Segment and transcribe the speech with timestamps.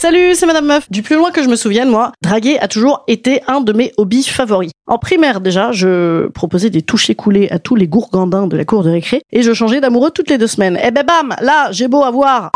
[0.00, 0.88] Salut, c'est Madame Meuf.
[0.92, 3.92] Du plus loin que je me souvienne, moi, draguer a toujours été un de mes
[3.96, 4.70] hobbies favoris.
[4.86, 8.84] En primaire déjà, je proposais des touches écoulées à tous les gourgandins de la cour
[8.84, 10.78] de récré et je changeais d'amoureux toutes les deux semaines.
[10.84, 12.52] Eh ben bam, là, j'ai beau avoir...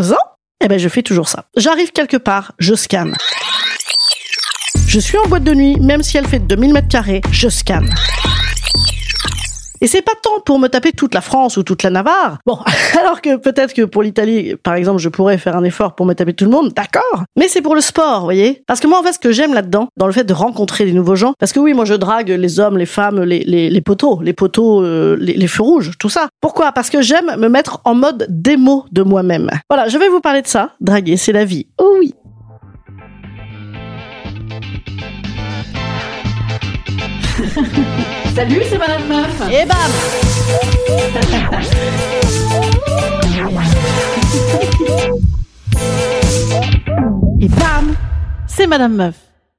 [0.00, 0.16] Zan
[0.60, 1.44] Eh ben je fais toujours ça.
[1.56, 3.14] J'arrive quelque part, je scanne.
[4.88, 7.94] Je suis en boîte de nuit, même si elle fait 2000 mètres carrés, je scanne.
[9.80, 12.38] Et c'est pas tant pour me taper toute la France ou toute la Navarre.
[12.46, 12.58] Bon,
[13.00, 16.14] alors que peut-être que pour l'Italie, par exemple, je pourrais faire un effort pour me
[16.14, 17.24] taper tout le monde, d'accord.
[17.36, 18.62] Mais c'est pour le sport, vous voyez.
[18.66, 20.92] Parce que moi, en fait, ce que j'aime là-dedans, dans le fait de rencontrer des
[20.92, 23.80] nouveaux gens, parce que oui, moi, je drague les hommes, les femmes, les, les, les
[23.80, 26.28] poteaux, les poteaux, euh, les, les feux rouges, tout ça.
[26.40, 26.72] Pourquoi?
[26.72, 29.50] Parce que j'aime me mettre en mode démo de moi-même.
[29.68, 30.72] Voilà, je vais vous parler de ça.
[30.80, 31.66] Draguer, c'est la vie.
[31.78, 32.14] Oh oui.
[38.38, 39.42] Salut, c'est Madame Meuf.
[39.50, 39.76] Et bam
[47.40, 47.96] Et bam
[48.46, 49.16] C'est Madame Meuf.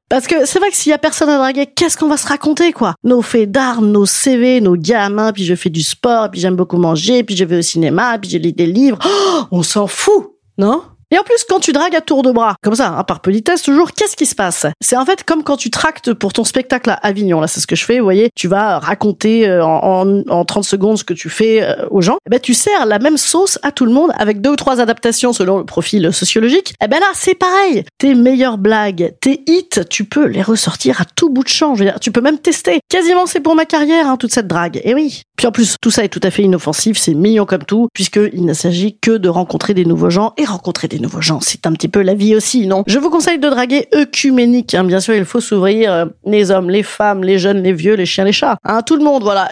[0.08, 2.26] Parce que c'est vrai que s'il y a personne à draguer, qu'est-ce qu'on va se
[2.26, 2.96] raconter, quoi?
[3.04, 6.78] Nos faits d'armes, nos CV, nos gamins, puis je fais du sport, puis j'aime beaucoup
[6.78, 9.00] manger, puis je vais au cinéma, puis je lis des livres.
[9.04, 10.84] Oh, on s'en fout, non?
[11.12, 13.64] Et en plus, quand tu dragues à tour de bras, comme ça, hein, par politesse
[13.64, 14.68] toujours, qu'est-ce qui se passe?
[14.80, 17.42] C'est en fait comme quand tu tractes pour ton spectacle à Avignon.
[17.42, 17.98] Là, c'est ce que je fais.
[17.98, 21.64] Vous voyez, tu vas raconter euh, en, en, en 30 secondes ce que tu fais
[21.64, 22.18] euh, aux gens.
[22.28, 24.80] Eh ben, tu sers la même sauce à tout le monde avec deux ou trois
[24.82, 26.74] adaptations selon le profil sociologique.
[26.84, 27.86] Eh ben là, c'est pareil.
[27.98, 31.74] Tes meilleures blagues, tes hits, tu peux les ressortir à tout bout de champ.
[31.74, 32.82] Je veux dire, tu peux même tester.
[32.88, 34.80] Quasiment, c'est pour ma carrière, hein, toute cette drague.
[34.84, 35.24] Et oui.
[35.38, 36.98] Puis en plus, tout ça est tout à fait inoffensif.
[36.98, 40.88] C'est mignon comme tout, puisqu'il ne s'agit que de rencontrer des nouveaux gens et rencontrer
[40.88, 42.84] des nouveaux gens, c'est un petit peu la vie aussi, non?
[42.88, 44.74] Je vous conseille de draguer œcuménique.
[44.74, 44.84] Hein.
[44.84, 48.06] Bien sûr, il faut s'ouvrir euh, les hommes, les femmes, les jeunes, les vieux, les
[48.06, 48.58] chiens, les chats.
[48.64, 49.50] Hein, tout le monde, voilà.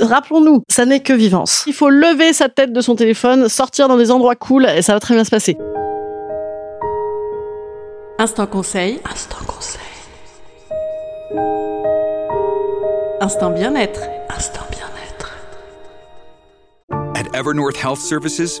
[0.00, 1.64] Rappelons-nous, ça n'est que vivance.
[1.66, 4.94] Il faut lever sa tête de son téléphone, sortir dans des endroits cool, et ça
[4.94, 5.56] va très bien se passer.
[8.18, 9.00] Instant conseil.
[9.10, 9.80] Instant conseil.
[13.20, 14.00] Instant bien-être.
[14.36, 15.32] Instant bien-être.
[17.14, 18.60] At Evernorth Health Services,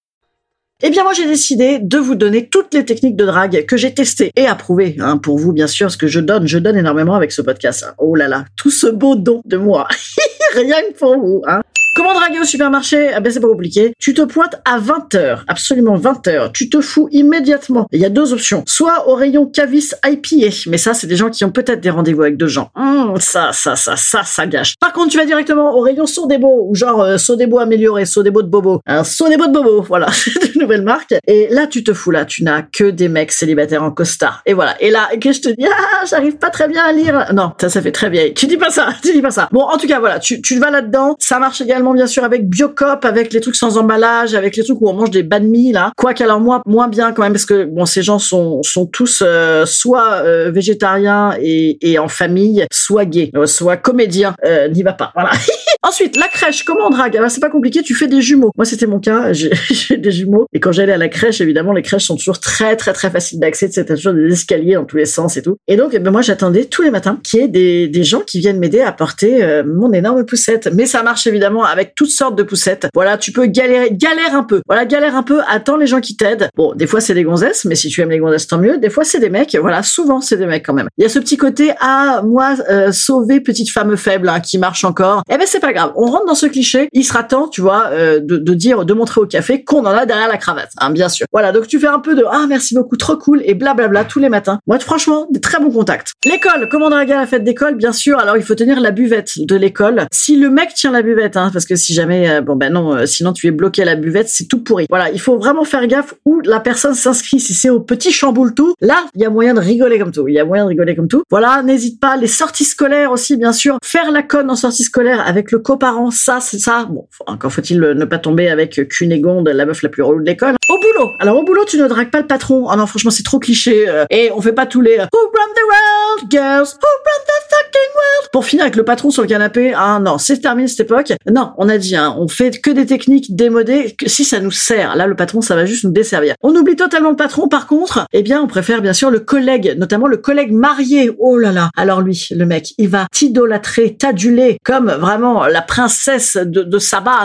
[0.83, 3.93] Eh bien, moi, j'ai décidé de vous donner toutes les techniques de drague que j'ai
[3.93, 7.13] testées et approuvées, hein, pour vous, bien sûr, ce que je donne, je donne énormément
[7.13, 7.85] avec ce podcast.
[7.87, 7.93] hein.
[7.99, 9.87] Oh là là, tout ce beau don de moi.
[10.55, 11.61] Rien que pour vous, hein.
[11.93, 13.93] Comment draguer au supermarché Ah ben c'est pas compliqué.
[13.99, 16.53] Tu te pointes à 20h, absolument 20h.
[16.53, 17.85] Tu te fous immédiatement.
[17.91, 18.63] Il y a deux options.
[18.65, 22.21] Soit au rayon Cavis IPA, mais ça c'est des gens qui ont peut-être des rendez-vous
[22.21, 22.69] avec deux gens.
[22.75, 24.75] Hum, ça, ça, ça, ça, ça gâche.
[24.79, 28.47] Par contre, tu vas directement au rayon Sodebo, ou genre euh, Sodebo amélioré, Sodebo de
[28.47, 28.79] Bobo.
[28.87, 31.13] Un Sodebo de Bobo, voilà, c'est une nouvelle marque.
[31.27, 34.43] Et là, tu te fous là, tu n'as que des mecs célibataires en costard.
[34.45, 34.81] Et voilà.
[34.81, 37.33] Et là, que je te dis, ah, j'arrive pas très bien à lire.
[37.33, 38.33] Non, ça, ça fait très vieille.
[38.33, 39.49] Tu dis pas ça, tu dis pas ça.
[39.51, 41.17] Bon, en tout cas, voilà, tu, tu vas là-dedans.
[41.19, 44.79] Ça marche également bien sûr avec Biocop, avec les trucs sans emballage, avec les trucs
[44.81, 45.91] où on mange des banh mi là.
[45.97, 49.23] Quoique alors moi moins bien quand même parce que bon ces gens sont sont tous
[49.25, 54.35] euh, soit euh, végétariens et, et en famille, soit gays, euh, soit comédiens.
[54.45, 55.11] Euh, N'y va pas.
[55.15, 55.31] Voilà.
[55.83, 57.17] Ensuite, la crèche, comment on drague?
[57.17, 58.51] Alors, c'est pas compliqué, tu fais des jumeaux.
[58.55, 60.45] Moi, c'était mon cas, j'ai des jumeaux.
[60.53, 63.39] Et quand j'allais à la crèche, évidemment, les crèches sont toujours très, très, très faciles
[63.39, 63.67] d'accès.
[63.69, 65.57] T'as toujours des escaliers dans tous les sens et tout.
[65.67, 68.21] Et donc, eh ben, moi, j'attendais tous les matins qu'il y ait des, des gens
[68.21, 70.69] qui viennent m'aider à porter euh, mon énorme poussette.
[70.71, 72.87] Mais ça marche évidemment avec toutes sortes de poussettes.
[72.93, 74.61] Voilà, tu peux galérer, galère un peu.
[74.67, 76.49] Voilà, galère un peu, attends les gens qui t'aident.
[76.55, 78.77] Bon, des fois, c'est des gonzesses, mais si tu aimes les gonzesses, tant mieux.
[78.77, 79.55] Des fois, c'est des mecs.
[79.59, 80.87] Voilà, souvent, c'est des mecs quand même.
[80.97, 84.57] Il y a ce petit côté, ah, moi, euh, sauver petite femme faible hein, qui
[84.57, 85.23] marche encore.
[85.29, 85.91] Eh ben, c'est pas grave.
[85.95, 86.89] On rentre dans ce cliché.
[86.93, 89.85] Il sera temps, tu vois, euh, de, de dire, de montrer au café qu'on en
[89.85, 91.25] a derrière la cravate, hein, bien sûr.
[91.31, 94.19] Voilà, donc tu fais un peu de, ah, merci beaucoup, trop cool, et blablabla tous
[94.19, 94.59] les matins.
[94.67, 96.13] Moi, franchement, des très bons contacts.
[96.25, 97.75] L'école, comment draguer à la fête d'école?
[97.75, 100.05] Bien sûr, alors il faut tenir la buvette de l'école.
[100.11, 103.05] Si le mec tient la buvette, hein, que si jamais, euh, bon ben non, euh,
[103.05, 104.85] sinon tu es bloqué à la buvette, c'est tout pourri.
[104.89, 107.39] Voilà, il faut vraiment faire gaffe où la personne s'inscrit.
[107.39, 110.27] Si c'est au petit chamboule tout, là, il y a moyen de rigoler comme tout.
[110.27, 111.23] Il y a moyen de rigoler comme tout.
[111.29, 112.17] Voilà, n'hésite pas.
[112.17, 113.77] Les sorties scolaires aussi, bien sûr.
[113.83, 116.85] Faire la conne en sortie scolaire avec le coparent, ça, c'est ça.
[116.89, 120.55] Bon, encore faut-il ne pas tomber avec Cunégonde, la meuf la plus relou de l'école.
[120.69, 121.09] Au boulot.
[121.19, 122.67] Alors au boulot, tu ne dragues pas le patron.
[122.71, 123.87] Oh non, franchement, c'est trop cliché.
[123.89, 126.73] euh, Et on fait pas tous les euh, Who run the world, girls?
[126.73, 128.29] Who run the fucking world?
[128.31, 129.73] Pour finir avec le patron sur le canapé.
[129.75, 131.13] Ah non, c'est terminé cette époque.
[131.31, 133.95] Non, on a dit, hein, on fait que des techniques démodées.
[133.97, 136.35] Que si ça nous sert, là, le patron, ça va juste nous desservir.
[136.41, 137.47] On oublie totalement le patron.
[137.47, 141.11] Par contre, eh bien, on préfère bien sûr le collègue, notamment le collègue marié.
[141.19, 141.69] Oh là là.
[141.75, 146.79] Alors lui, le mec, il va t'idolâtrer, t'aduler comme vraiment la princesse de, de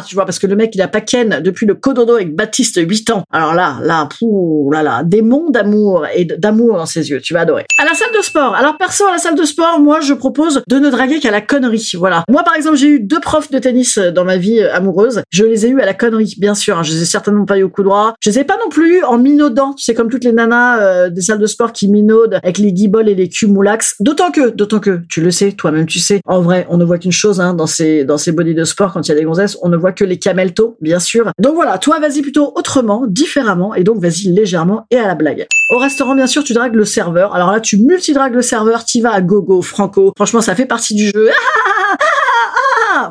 [0.06, 2.80] tu vois, parce que le mec, il a pas ken depuis le cododo avec Baptiste
[2.80, 3.24] 8 ans.
[3.32, 7.20] Alors là, là, pouh, là, là, des monts d'amour et d'amour dans ses yeux.
[7.20, 7.66] Tu vas adorer.
[7.80, 8.54] À la salle de sport.
[8.54, 11.40] Alors perso, à la salle de sport, moi, je propose de ne draguer qu'à la
[11.40, 11.90] connerie.
[11.94, 12.24] Voilà.
[12.28, 15.22] Moi, par exemple, j'ai eu deux profs de tennis dans ma vie euh, amoureuse.
[15.30, 16.76] Je les ai eus à la connerie, bien sûr.
[16.78, 16.82] hein.
[16.82, 18.14] Je les ai certainement pas eu au coup droit.
[18.20, 19.74] Je les ai pas non plus en minaudant.
[19.76, 23.08] Sais, comme toutes les nanas euh, des salles de sport qui minaudent avec les guiboles
[23.08, 23.94] et les cumulax.
[24.00, 26.20] D'autant que, d'autant que, tu le sais, toi-même, tu sais.
[26.24, 28.92] En vrai, on ne voit qu'une chose, hein, dans ces, dans ces bodies de sport,
[28.92, 31.30] quand il y a des gonzesses, on ne voit que les cameltos, bien sûr.
[31.38, 35.46] Donc voilà, toi, vas-y plutôt autrement, différemment, et donc vas-y légèrement et à la blague.
[35.70, 37.34] Au restaurant, bien sûr, tu dragues le serveur.
[37.34, 40.12] Alors là, tu multidragues le serveur, t'y vas à gogo, franco.
[40.16, 41.30] Franchement, ça fait partie du jeu.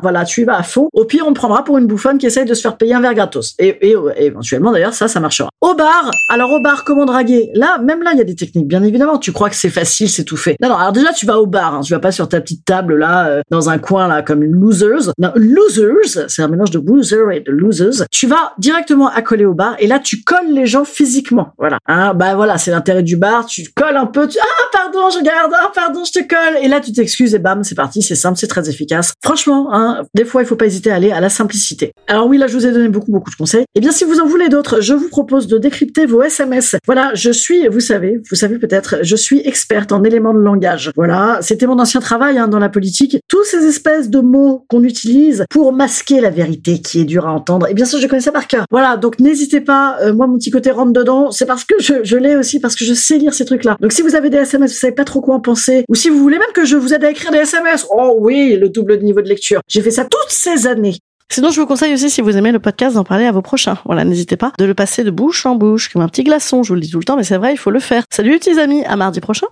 [0.02, 0.88] Voilà, tu y vas à fond.
[0.92, 3.00] Au pire, on te prendra pour une bouffonne qui essaye de se faire payer un
[3.00, 3.54] verre gratos.
[3.58, 5.48] Et, et, éventuellement, d'ailleurs, ça, ça marchera.
[5.60, 7.50] Au bar, alors au bar, comment draguer?
[7.54, 9.18] Là, même là, il y a des techniques, bien évidemment.
[9.18, 10.56] Tu crois que c'est facile, c'est tout fait.
[10.62, 11.74] Non, non, alors déjà, tu vas au bar.
[11.74, 11.80] Hein.
[11.82, 14.52] Tu vas pas sur ta petite table, là, euh, dans un coin, là, comme une
[14.52, 15.12] loseuse.
[15.18, 18.06] Non, losers, c'est un mélange de loser et de losers.
[18.10, 21.48] Tu vas directement accoler au bar et là, tu colles les gens physiquement.
[21.58, 21.78] Voilà.
[21.86, 23.46] Hein, bah voilà, c'est l'intérêt du bar.
[23.46, 24.28] Tu colles un peu.
[24.28, 24.38] Tu...
[24.40, 25.52] Ah, pardon, je garde.
[25.54, 26.62] Ah, pardon, je te colle.
[26.62, 28.02] Et là, tu t'excuses et bam, c'est parti.
[28.02, 29.14] C'est simple, c'est très efficace.
[29.22, 31.92] Franchement, hein, des fois, il faut pas hésiter à aller à la simplicité.
[32.06, 33.64] Alors oui, là, je vous ai donné beaucoup, beaucoup de conseils.
[33.74, 36.76] Eh bien, si vous en voulez d'autres, je vous propose de décrypter vos SMS.
[36.86, 40.90] Voilà, je suis, vous savez, vous savez peut-être, je suis experte en éléments de langage.
[40.96, 43.18] Voilà, c'était mon ancien travail hein, dans la politique.
[43.28, 47.32] Tous ces espèces de mots qu'on utilise pour masquer la vérité qui est dure à
[47.32, 47.68] entendre.
[47.68, 48.64] Et bien sûr, je connais ça par cœur.
[48.70, 49.98] Voilà, donc n'hésitez pas.
[50.02, 52.74] euh, moi, mon petit côté rentre dedans, c'est parce que je, je l'ai aussi, parce
[52.74, 53.76] que je sais lire ces trucs-là.
[53.80, 56.08] Donc si vous avez des SMS, vous savez pas trop quoi en penser, ou si
[56.08, 58.98] vous voulez même que je vous aide à écrire des SMS, oh oui, le double
[58.98, 59.60] niveau de lecture.
[59.68, 60.96] J'ai fait ça toutes ces années.
[61.28, 63.78] Sinon, je vous conseille aussi, si vous aimez le podcast, d'en parler à vos prochains.
[63.84, 66.62] Voilà, n'hésitez pas de le passer de bouche en bouche, comme un petit glaçon.
[66.62, 68.04] Je vous le dis tout le temps, mais c'est vrai, il faut le faire.
[68.10, 69.48] Salut, petits amis, à mardi prochain.